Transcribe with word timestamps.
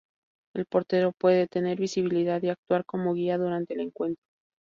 El 0.55 0.65
portero 0.65 1.11
puede 1.11 1.47
tener 1.47 1.77
visibilidad 1.79 2.41
y 2.41 2.49
actuar 2.49 2.85
como 2.85 3.13
guía 3.13 3.37
durante 3.37 3.75
el 3.75 3.81
encuentro. 3.81 4.23